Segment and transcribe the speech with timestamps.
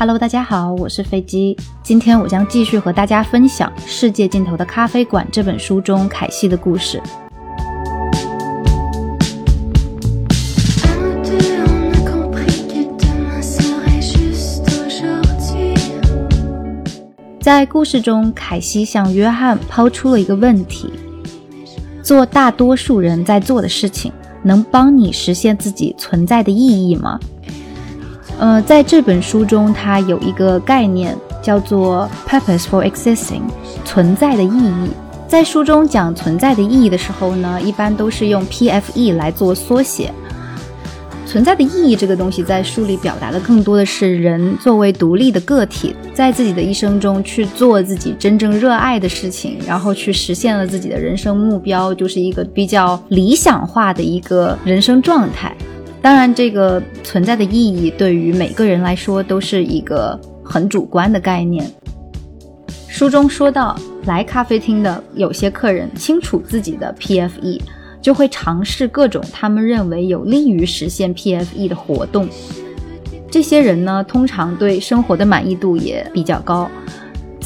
[0.00, 1.54] Hello，大家好，我是飞机。
[1.82, 6.98] 今天我将继续和大家分享《世界尽头的咖啡馆》这本书中凯西的故事。
[17.42, 20.90] 在故事中，凯西向约翰抛出了一个问题：
[22.02, 24.10] 做大多数人在做的事情，
[24.42, 27.20] 能帮你实现自己存在的意义吗？
[28.40, 33.42] 呃，在这本书中，它有一个概念叫做 “purpose for existing”，
[33.84, 34.88] 存在的意义。
[35.28, 40.10] 在书中讲存在的意义的时候呢，一般都是用 PFE 来做缩写。
[41.26, 55.54] 存在的意义这个东西，在书里表达的更多的是人作为独立的个体，在自己的一生中去做自己真正热爱的事情，然后去实现了自己的人生目标，就是一个比较理想化的一个人生状态。
[56.02, 61.70] 当然，这个存在的意义对于每个人来说都是一个很主观的概念。
[62.88, 67.60] 书中说到，来咖啡厅的有些客人清楚自己的 PFE，
[68.00, 72.26] 就会尝试各种他们认为有利于实现 PFE 的活动。
[73.30, 76.68] 这些人呢，通常对生活的满意度也比较高。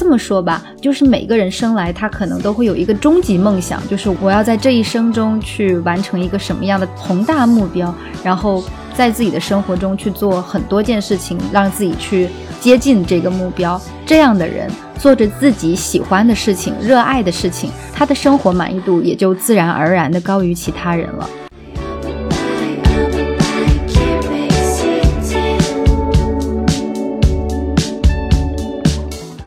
[0.05, 7.91] 这么说吧，就是每个人生来他可能都会有一个终极梦想，就是我要在这一生中去完成一个什么样的宏大目标，
[8.23, 12.29] 然后在自己的生活中去做很多件事情，让自己去
[12.61, 13.81] 接近这个目标。
[14.05, 21.27] 这样的人做着自己喜欢的事情、热爱的事情，他的生活满意度也就自然而然的高于其他人了。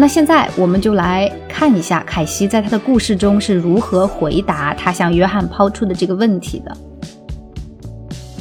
[0.01, 6.77] 那现在我们就来看一下凯西在他的故事中是如何回答他向约翰抛出的这个问题的。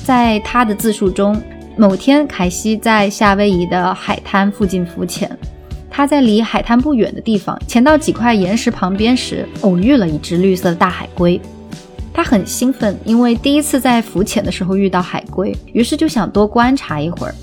[0.05, 1.41] 在他的自述中，
[1.75, 5.36] 某天凯西在夏威夷的海滩附近浮潜，
[5.89, 11.42] 他在离海滩不远的地方潜到几块岩石旁边时，偶遇了一只绿色的大海龟。
[12.14, 17.33] 他很兴奋，因为第一次在浮潜的时候遇到海龟，于是就想多观察一会儿。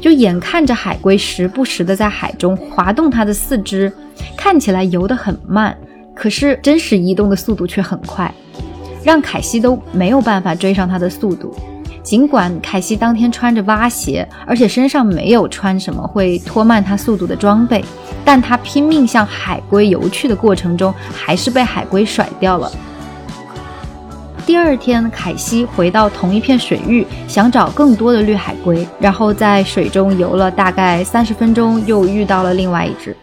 [0.00, 3.92] 就眼看着海龟时不时的在海中滑动它的四肢，
[4.36, 5.76] 看起来游得很慢，
[6.14, 8.32] 可是真实移动的速度却很快，
[9.04, 11.54] 让凯西都没有办法追上它的速度。
[12.02, 17.84] 尽管凯西当天穿着蛙鞋，而且身上没有穿什么会拖慢他速度的装备，
[18.24, 22.72] 但他拼命向海龟游去的过程中，还是被海龟甩掉了。
[24.50, 33.16] 第二天，凯西回到同一片水域，想找更多的绿海龟，然后在水中游了大概三十分钟，又遇到了另外一只。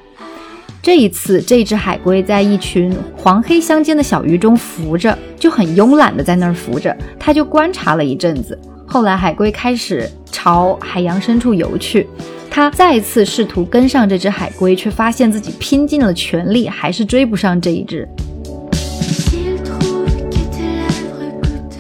[0.81, 6.95] 这一次，这只海龟在一群黄黑相间的小鱼中浮着，就很慵懒的在那儿浮着。
[7.19, 12.07] 他就观察了一阵子，后来海龟开始朝海洋深处游去。
[12.49, 18.07] 他再次试图跟上这只海龟，却发现自己拼尽了全力，还是追不上这一只。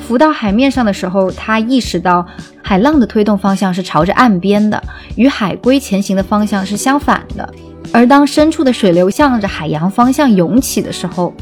[0.07, 2.25] 浮到海面上的时候，他意识到
[2.63, 4.81] 海浪的推动方向是朝着岸边的，
[5.17, 7.53] 与海龟前行的方向是相反的。
[7.91, 11.33] 而当深处的水流向着海洋方向涌起的时候，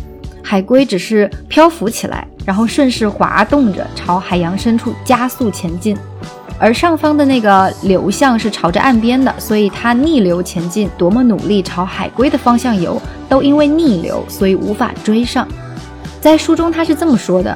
[0.42, 5.96] 海龟只是漂浮起来，然后顺势滑动着朝海洋深处加速前进。
[6.58, 13.00] 而上方的那个流向是朝着岸边的，所以它逆流前进，多么努力朝海龟的方向游，
[13.30, 15.48] 都因为逆流，所以无法追上。
[16.20, 17.56] 在书中他是这么说的。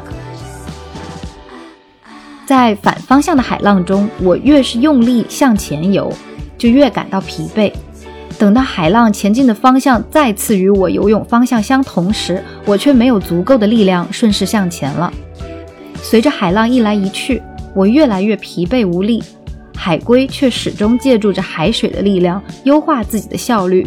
[2.49, 6.11] 在反方向的海浪中，我越是用力向前游，
[6.57, 7.71] 就越感到疲惫。
[8.39, 15.13] 等到海浪前进的方向再次与我游泳方向相同时，我却没有足够的力量顺势向前了。
[16.01, 17.39] 随着海浪一来一去，
[17.75, 19.23] 我越来越疲惫无力。
[19.75, 23.85] 海龟却始终借助着海水的力量优化自己的效率，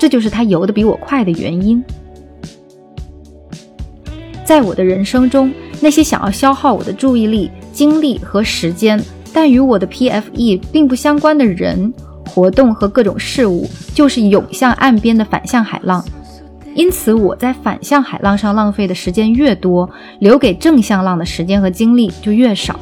[0.00, 1.84] 这就是它游得比我快的原因。
[4.46, 7.50] 在我的人生中，那些想要消耗我的注意力。
[7.78, 9.00] 精力和时间，
[9.32, 11.94] 但与我的 PFE 并不相关的人、
[12.26, 16.04] 活动和各种事物，就是涌向岸边的反向海浪。
[16.74, 19.88] 因此，我在反向海浪上浪费的时间越多，
[20.18, 22.80] 留给正向浪的时间和精力就越少。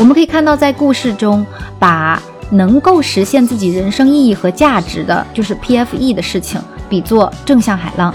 [0.00, 1.46] 我们可以看到，在故事中，
[1.78, 2.20] 把。
[2.50, 8.12] 能够实现自己人生意义和价值的，就是 PFE 的事情，比作正向海浪；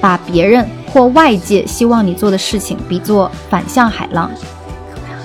[0.00, 4.30] 把别人或外界希望你做的事情，比作反向海浪。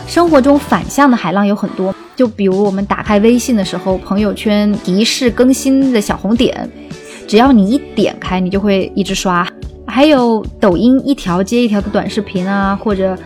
[0.08, 6.70] 生活中反向的海浪有很多，就比如我们打开微信的时候，朋友圈提示更新的小红点，
[7.28, 9.46] 只要你一点开，你就会一直刷。
[9.86, 13.18] 还有抖音一条接一条的短视频啊，或者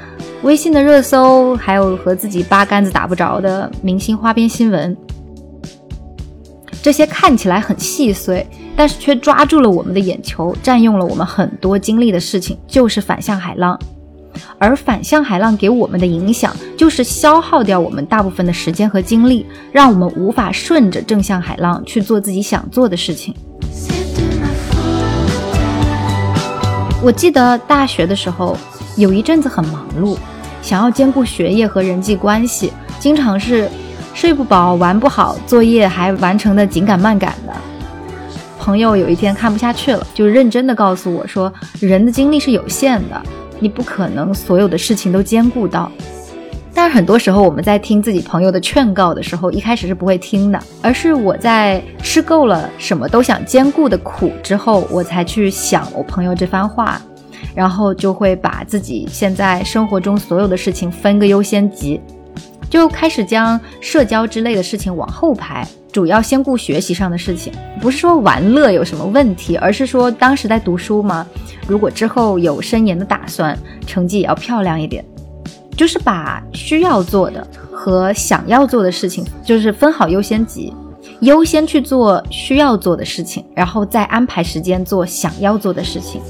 [0.43, 4.95] 微信的热搜，还有和自己八竿子打不着的明星花边新闻。
[6.81, 8.45] 这些看起来很细碎，
[8.75, 13.79] 但是却抓住了我们的眼球，占用了我们很多精力的事情，就是反向海浪。
[14.57, 23.35] 而反向海浪给我们的影响，就是消耗掉我们大部分的时间和精力，让我们无法顺着正向海浪去做自己想做的事情。
[27.03, 28.57] 我记得大学的时候，
[28.95, 30.17] 有一阵子很忙碌，
[30.61, 33.69] 想要兼顾学业和人际关系，经常是
[34.13, 37.53] 睡不饱、玩不好，作业还完成的紧赶慢赶的。
[38.59, 43.21] 朋友有一天看不下去了，就认真的告诉我说：“人的精力是有限的。”
[43.59, 45.91] 你不可能所有的事情都兼顾到，
[46.73, 56.99] 但是很多时候我们在听自己朋友的劝告的时候，一开始是不会听的，而是我在吃够了什么都想兼顾的苦之后，我才去想我朋友这番话，
[57.53, 62.01] 然后就会把自己现在生活中所有的事情分个优先级，
[62.71, 67.51] 就开始将社交之类的事情往后排，主要先顾学习上的事情。
[67.81, 71.27] 不是说玩乐有什么问题，而是说当时在读书嘛。
[71.67, 75.03] 如果之后有升研的打算，成绩也要漂亮一点，
[75.75, 80.73] 就是把需要做的和想要做的事情，就是分好优先级，
[81.19, 86.21] 优先去做需要做的事情，然后再安排时间做想要做的事情。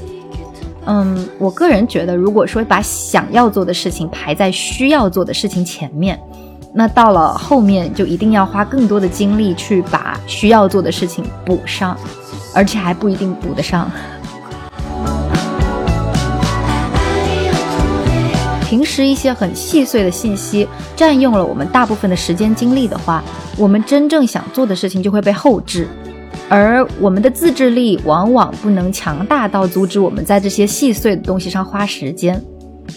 [0.86, 6.20] 嗯，我个人觉得，如果说把想要做的事情排在需要做的事情前面，
[6.74, 11.96] 那到了后面就一定要花更多的精力去把需要做的事情补上，
[12.52, 13.90] 而且还不一定补得上。
[18.68, 23.22] 平时一些很细碎的信息占用了我们大部分的时间精力的话，
[23.58, 25.86] 我们真正想做的事情就会被后置，
[26.52, 32.38] 而我们的自制力往往不能强大到阻止我们在这些细碎的东西上花时间。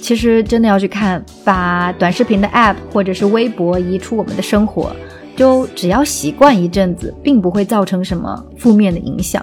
[0.02, 4.94] 其实真的要去看，把短视频的 App 或者是微博移出我们的生活，
[5.38, 9.42] 就只要习惯一阵子，并不会造成什么负面的影响。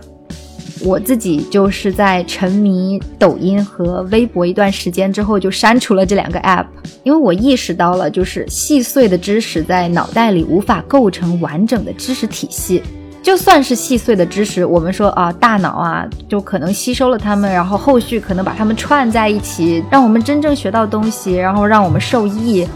[0.85, 6.67] 我自己就是在沉迷抖音和微博一段时间之后，就删除了这两个 app，
[7.03, 12.83] 因为我意识到了，就是细碎的知识在脑袋里无法构成完整的知识体系。
[13.23, 22.67] 就算是细碎的知识，我们说啊，大脑啊，就可能吸收了它们，然后后续可能把它们串在一起，让我们真正学到东西，然后让我们受益。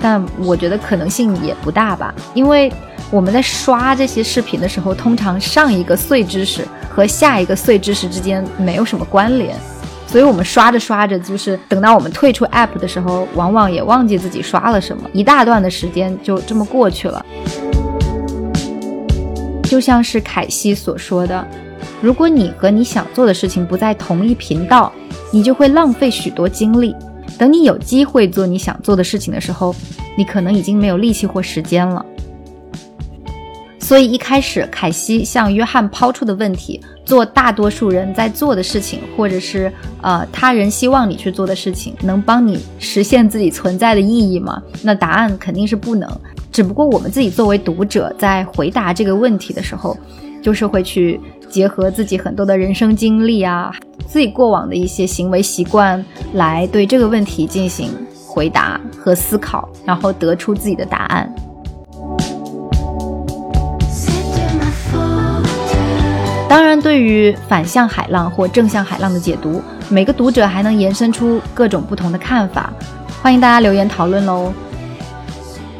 [0.00, 2.72] 但我觉得可能性也不大吧，因为
[3.10, 6.66] 我们在刷这些视频的时候，通常上一个碎知识。
[6.94, 9.56] 和下一个碎知识之间没有什么关联，
[10.06, 17.24] 所以我们刷着刷着，就是等到我们退出 app 的时候，往往也忘记自己刷了什么，一大段的时间就这么过去了。
[19.72, 21.42] 就像是凯西所说的，
[22.02, 24.92] 如果你和你想做的事情不在同一频道，
[25.32, 26.94] 你就会浪费许多精力。
[27.38, 29.74] 等你有机会做你想做的事情的时候，
[30.14, 32.04] 你可能已经没有力气或时间了。
[33.78, 39.72] 所以一开始，凯西向约翰抛出的问题：做大多数人在做的事情，或者是
[40.02, 44.62] 呃他人希望你去做的事情，能帮你实现自己存在的意义吗？
[44.82, 46.20] 那答案肯定是不能。
[46.52, 49.96] 只不过我们自己作为读者，在回答这个问题的时候，
[50.42, 51.18] 就是会去
[51.48, 53.74] 结合自己很多的人生经历啊，
[54.06, 56.04] 自己过往的一些行为习惯，
[56.34, 57.90] 来对这个问题进行
[58.26, 61.34] 回答和思考，然后得出自己的答案。
[66.50, 72.70] 当然，对于反向海浪或正向海浪的解读，每个读者还能延伸出各种不同的看法，
[73.22, 74.52] 欢迎大家留言讨论喽。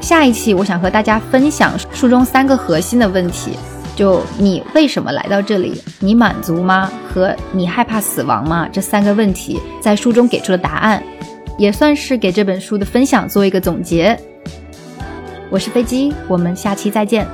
[0.03, 3.57] 下一期我想和大家分享书中三个核心的问题，
[3.95, 5.81] 就你为什么来到这里？
[6.01, 6.91] 你满足吗？
[7.09, 8.69] 和你害怕死亡吗？
[8.71, 11.01] 这三个问题在书中给出了答案，
[11.57, 14.19] 也算是给这本书的分享做一个总结。
[15.51, 17.25] 我是飞机，我们下期再见。